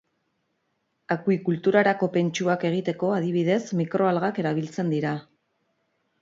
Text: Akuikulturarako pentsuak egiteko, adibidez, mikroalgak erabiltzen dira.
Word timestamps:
Akuikulturarako 1.15 2.09
pentsuak 2.15 2.65
egiteko, 2.71 3.11
adibidez, 3.19 3.59
mikroalgak 3.83 4.41
erabiltzen 4.45 4.91
dira. 4.97 5.13